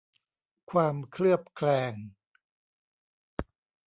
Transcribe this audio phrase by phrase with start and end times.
[0.71, 1.93] ความเคลือบแคลง